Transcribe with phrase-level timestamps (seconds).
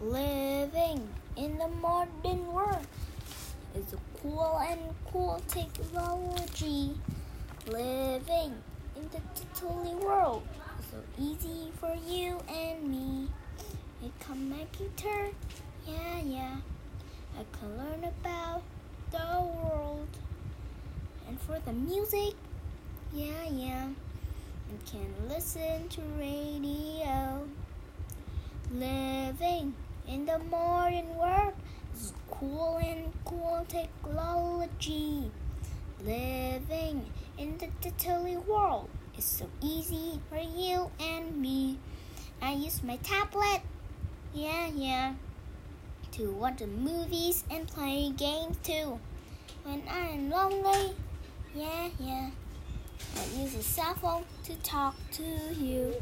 [0.00, 2.86] Living in the modern world
[3.74, 4.78] is a cool and
[5.10, 6.94] cool technology.
[7.66, 8.54] Living
[8.94, 10.44] in the totally world
[10.78, 13.28] is so easy for you and me.
[14.04, 15.30] A computer,
[15.84, 16.56] yeah, yeah.
[17.36, 18.62] I can learn about
[19.10, 20.08] the world.
[21.26, 22.34] And for the music,
[23.12, 23.88] yeah, yeah.
[24.68, 27.48] I can listen to radio.
[30.18, 31.54] In the modern world
[31.94, 35.30] is cool and cool technology.
[36.04, 37.06] Living
[37.38, 41.78] in the digitally world is so easy for you and me.
[42.42, 43.60] I use my tablet,
[44.34, 45.14] yeah, yeah,
[46.12, 48.98] to watch the movies and play games too.
[49.62, 50.96] When I am lonely,
[51.54, 52.30] yeah, yeah,
[53.16, 55.22] I use a cell phone to talk to
[55.54, 55.94] you.